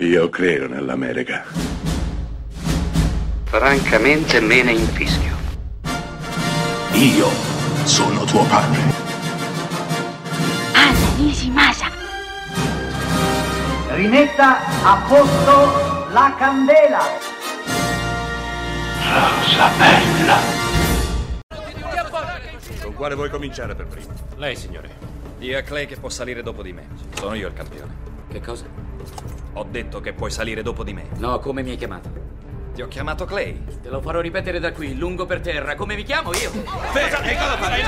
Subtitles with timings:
[0.00, 1.42] Io credo nell'America.
[3.44, 5.34] Francamente me ne infischio.
[6.92, 7.30] Io
[7.84, 8.78] sono tuo padre.
[10.74, 11.90] Anna Nishimasa.
[13.94, 17.02] Rimetta a posto la candela.
[19.00, 20.38] Rosa bella.
[22.82, 24.12] Con quale vuoi cominciare per primo?
[24.36, 24.90] Lei, signore.
[25.38, 26.86] Dia a Clay che può salire dopo di me.
[27.14, 27.94] Sono io il campione.
[28.30, 28.64] Che cosa?
[29.58, 31.08] Ho detto che puoi salire dopo di me.
[31.16, 32.12] No, come mi hai chiamato?
[32.74, 33.58] Ti ho chiamato Clay.
[33.80, 35.74] Te lo farò ripetere da qui, lungo per terra.
[35.74, 36.50] Come mi chiamo io?
[36.50, 37.82] Fermi, cosa fai?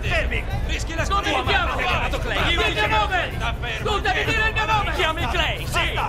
[0.00, 0.44] Fermi!
[0.68, 1.72] Rischi la Come mi chiamo?
[1.72, 2.48] Hai chiamato Clay!
[2.48, 3.30] Dimmi il mio nome!
[3.82, 4.92] Tu devi dire il mio nome!
[4.92, 6.00] Chiami Clay, sì!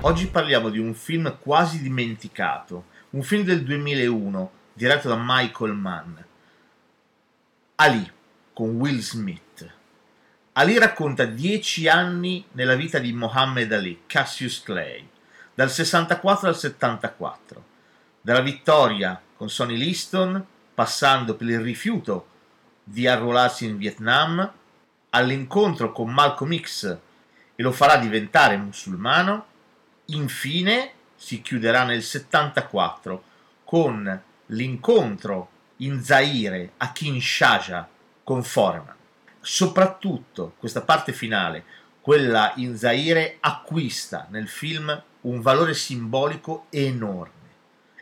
[0.00, 6.16] Oggi parliamo di un film quasi dimenticato, un film del 2001 diretto da Michael Mann.
[7.74, 8.10] Ali
[8.54, 9.49] con Will Smith.
[10.54, 15.08] Ali racconta dieci anni nella vita di Muhammad Ali, Cassius Clay,
[15.54, 17.64] dal 64 al 74,
[18.20, 22.26] dalla vittoria con Sonny Liston, passando per il rifiuto
[22.82, 24.52] di arruolarsi in Vietnam,
[25.10, 26.98] all'incontro con Malcolm X
[27.54, 29.46] e lo farà diventare musulmano,
[30.06, 33.22] infine si chiuderà nel 74
[33.62, 37.88] con l'incontro in Zaire a Kinshasa
[38.24, 38.98] con Foreman.
[39.40, 41.64] Soprattutto questa parte finale,
[42.00, 47.38] quella in Zaire, acquista nel film un valore simbolico enorme.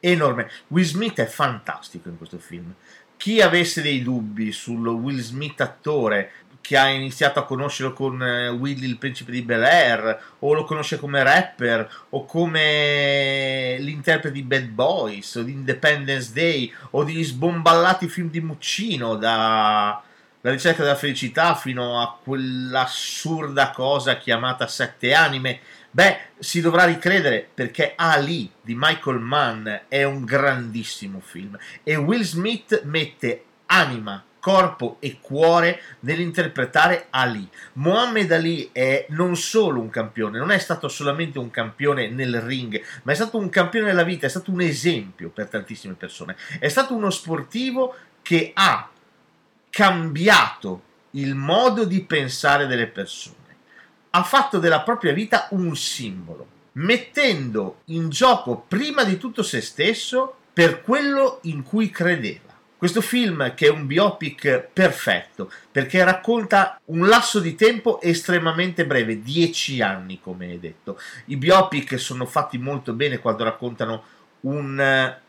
[0.00, 0.50] Enorme.
[0.68, 2.74] Will Smith è fantastico in questo film.
[3.16, 8.48] Chi avesse dei dubbi sul Will Smith attore, che ha iniziato a conoscerlo con eh,
[8.48, 14.42] Willy il principe di Bel Air, o lo conosce come rapper, o come l'interprete di
[14.42, 20.02] Bad Boys, o di Independence Day, o di sbomballati film di Muccino, da
[20.42, 25.60] La ricerca della felicità fino a quell'assurda cosa chiamata Sette anime.
[25.90, 32.22] Beh, si dovrà ricredere perché Ali di Michael Mann è un grandissimo film e Will
[32.22, 37.46] Smith mette anima, corpo e cuore nell'interpretare Ali.
[37.74, 42.82] Muhammad Ali è non solo un campione, non è stato solamente un campione nel ring,
[43.02, 46.34] ma è stato un campione nella vita, è stato un esempio per tantissime persone.
[46.58, 48.88] È stato uno sportivo che ha
[49.70, 50.82] cambiato
[51.12, 53.36] il modo di pensare delle persone.
[54.10, 60.34] Ha fatto della propria vita un simbolo, mettendo in gioco prima di tutto se stesso
[60.52, 62.48] per quello in cui credeva.
[62.76, 69.20] Questo film, che è un biopic perfetto, perché racconta un lasso di tempo estremamente breve,
[69.20, 70.98] dieci anni come hai detto.
[71.26, 74.02] I biopic sono fatti molto bene quando raccontano
[74.40, 75.20] un eh,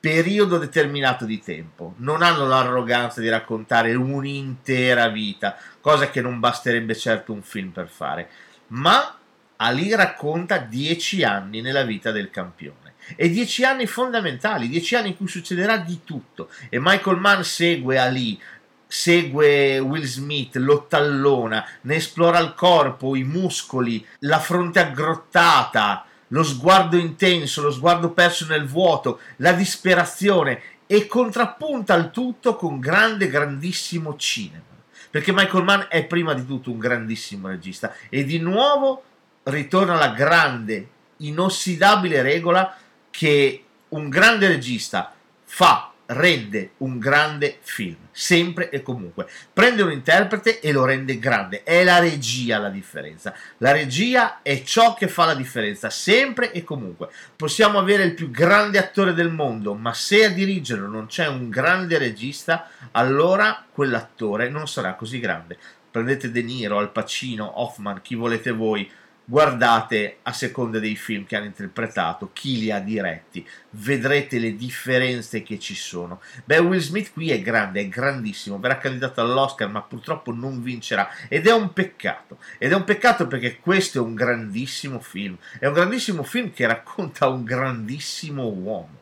[0.00, 6.94] periodo determinato di tempo, non hanno l'arroganza di raccontare un'intera vita, cosa che non basterebbe
[6.94, 8.28] certo un film per fare,
[8.68, 9.18] ma
[9.60, 12.94] Ali racconta dieci anni nella vita del campione.
[13.16, 16.50] E dieci anni fondamentali, dieci anni in cui succederà di tutto.
[16.68, 18.40] E Michael Mann segue Ali,
[18.86, 26.42] segue Will Smith, lo tallona, ne esplora il corpo, i muscoli, la fronte aggrottata, lo
[26.42, 33.28] sguardo intenso, lo sguardo perso nel vuoto, la disperazione e contrappunta il tutto con grande,
[33.28, 34.64] grandissimo cinema.
[35.10, 39.02] Perché Michael Mann è prima di tutto un grandissimo regista e di nuovo
[39.44, 42.76] ritorna la grande, inossidabile regola
[43.10, 45.14] che un grande regista
[45.44, 49.26] fa, rende un grande film, sempre e comunque.
[49.52, 53.34] Prende un interprete e lo rende grande, è la regia la differenza.
[53.58, 57.08] La regia è ciò che fa la differenza, sempre e comunque.
[57.36, 61.50] Possiamo avere il più grande attore del mondo, ma se a dirigerlo non c'è un
[61.50, 65.58] grande regista, allora quell'attore non sarà così grande.
[65.90, 68.90] Prendete De Niro, Al Pacino, Hoffman, chi volete voi
[69.30, 75.42] guardate a seconda dei film che hanno interpretato, chi li ha diretti, vedrete le differenze
[75.42, 76.22] che ci sono.
[76.46, 81.10] Beh, Will Smith qui è grande, è grandissimo, verrà candidato all'Oscar, ma purtroppo non vincerà
[81.28, 82.38] ed è un peccato.
[82.56, 86.66] Ed è un peccato perché questo è un grandissimo film, è un grandissimo film che
[86.66, 88.96] racconta un grandissimo uomo.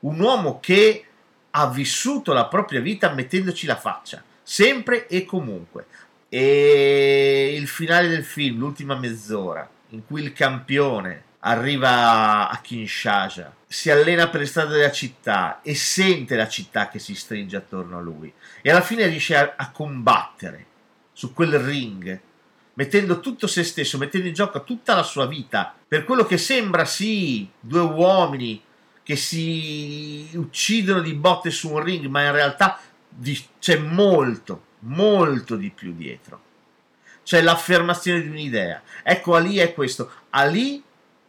[0.00, 1.04] Un uomo che
[1.50, 5.84] ha vissuto la propria vita mettendoci la faccia, sempre e comunque
[6.34, 13.90] e il finale del film, l'ultima mezz'ora, in cui il campione arriva a Kinshasa, si
[13.90, 18.00] allena per le strade della città e sente la città che si stringe attorno a
[18.00, 18.32] lui.
[18.62, 20.64] E alla fine riesce a, a combattere
[21.12, 22.18] su quel ring,
[22.72, 25.74] mettendo tutto se stesso, mettendo in gioco tutta la sua vita.
[25.86, 28.62] Per quello che sembra sì due uomini
[29.02, 32.80] che si uccidono di botte su un ring, ma in realtà
[33.58, 36.50] c'è molto, molto di più dietro.
[37.22, 38.82] C'è l'affermazione di un'idea.
[39.02, 40.10] Ecco, Ali è questo.
[40.30, 40.82] Ali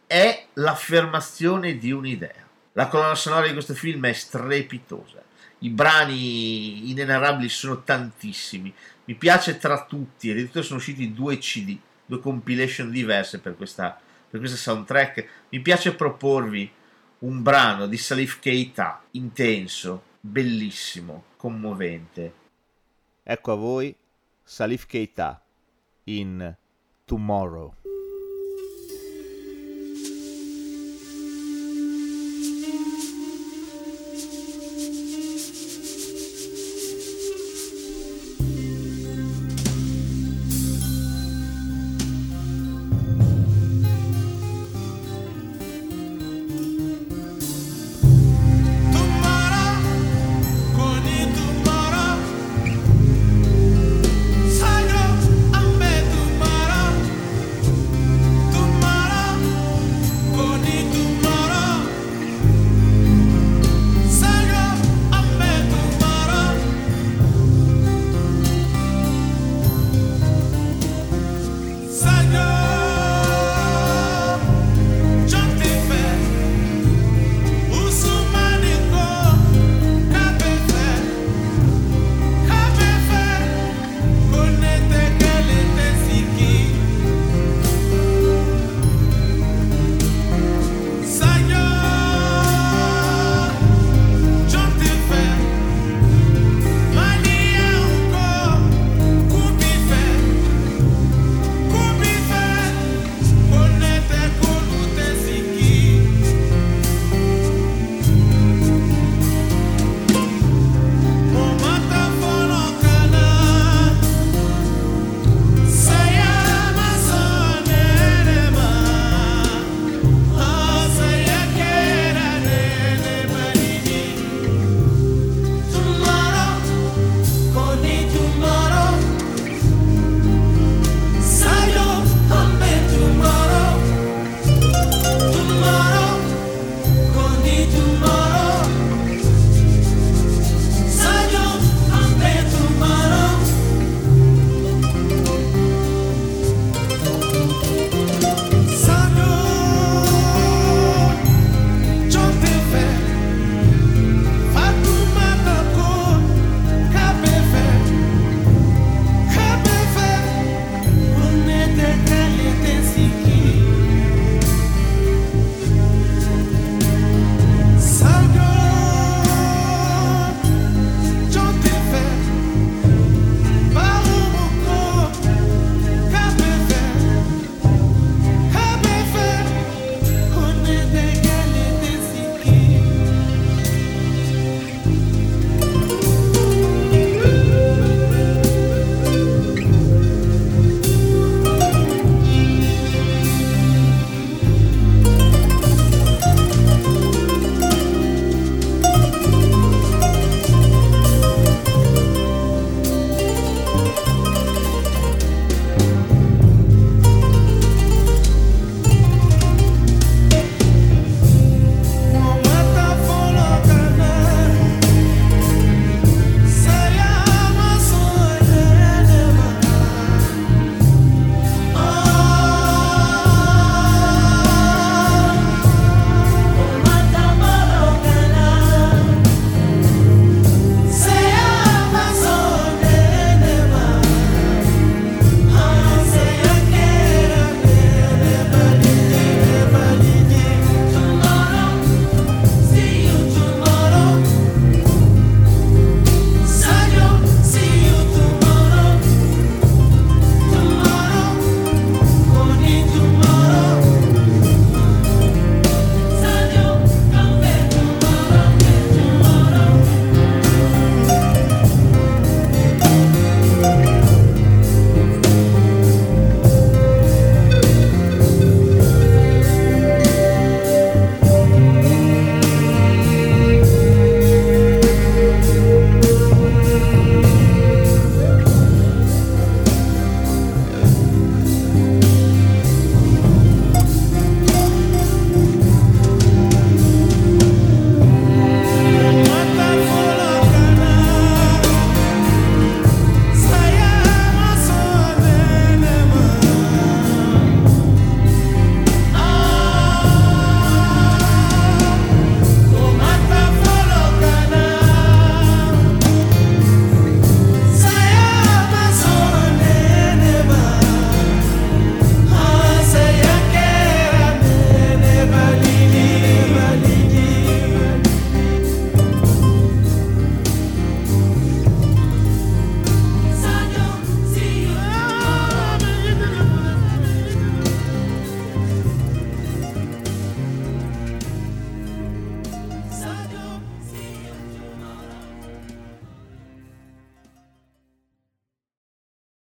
[0.06, 2.42] è l'affermazione di un'idea.
[2.72, 5.22] La colonna sonora di questo film è strepitosa.
[5.60, 8.74] I brani inenarrabili sono tantissimi.
[9.04, 13.98] Mi piace tra tutti, addirittura sono usciti due CD, due compilation diverse per questa,
[14.28, 15.26] per questa soundtrack.
[15.50, 16.70] Mi piace proporvi
[17.20, 22.42] un brano di Salif Keita, intenso, bellissimo, commovente.
[23.26, 23.96] Ecco a voi
[24.42, 25.42] Salif Keita
[26.04, 26.54] in
[27.06, 27.83] Tomorrow.